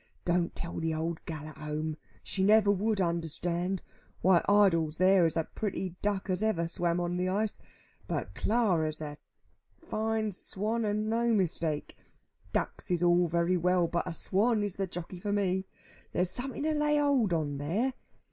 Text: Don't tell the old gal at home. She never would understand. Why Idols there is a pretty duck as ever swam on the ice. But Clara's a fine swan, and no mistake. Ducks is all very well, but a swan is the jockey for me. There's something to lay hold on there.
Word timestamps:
Don't 0.25 0.55
tell 0.55 0.79
the 0.79 0.95
old 0.95 1.23
gal 1.27 1.47
at 1.49 1.59
home. 1.59 1.95
She 2.23 2.41
never 2.43 2.71
would 2.71 2.99
understand. 2.99 3.83
Why 4.21 4.43
Idols 4.49 4.97
there 4.97 5.27
is 5.27 5.37
a 5.37 5.43
pretty 5.43 5.95
duck 6.01 6.27
as 6.27 6.41
ever 6.41 6.67
swam 6.67 6.99
on 6.99 7.17
the 7.17 7.29
ice. 7.29 7.61
But 8.07 8.33
Clara's 8.33 8.99
a 8.99 9.17
fine 9.77 10.31
swan, 10.31 10.85
and 10.85 11.07
no 11.07 11.31
mistake. 11.35 11.95
Ducks 12.51 12.89
is 12.89 13.03
all 13.03 13.27
very 13.27 13.57
well, 13.57 13.85
but 13.87 14.07
a 14.07 14.15
swan 14.15 14.63
is 14.63 14.77
the 14.77 14.87
jockey 14.87 15.19
for 15.19 15.31
me. 15.31 15.67
There's 16.13 16.31
something 16.31 16.63
to 16.63 16.73
lay 16.73 16.97
hold 16.97 17.31
on 17.31 17.59
there. 17.59 17.93